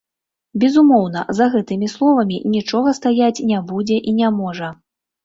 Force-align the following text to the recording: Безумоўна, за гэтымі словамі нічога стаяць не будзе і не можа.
Безумоўна, 0.61 1.21
за 1.39 1.45
гэтымі 1.55 1.89
словамі 1.95 2.37
нічога 2.55 2.89
стаяць 2.99 3.45
не 3.51 3.59
будзе 3.69 3.97
і 4.13 4.15
не 4.23 4.31
можа. 4.39 4.73